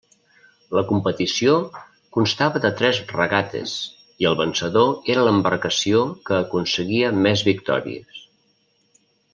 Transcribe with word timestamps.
La 0.77 0.83
competició 0.91 1.51
constava 2.17 2.61
de 2.63 2.71
tres 2.79 3.01
regates 3.19 3.75
i 4.25 4.29
el 4.31 4.39
vencedor 4.41 5.13
era 5.17 5.27
l'embarcació 5.29 6.03
que 6.31 6.37
aconseguia 6.41 7.13
més 7.27 7.45
victòries. 7.53 8.27